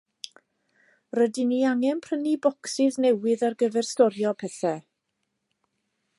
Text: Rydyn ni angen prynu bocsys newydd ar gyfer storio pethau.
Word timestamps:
Rydyn 1.19 1.47
ni 1.51 1.59
angen 1.73 2.01
prynu 2.07 2.33
bocsys 2.47 2.99
newydd 3.07 3.45
ar 3.49 3.59
gyfer 3.63 3.91
storio 3.93 4.35
pethau. 4.43 4.85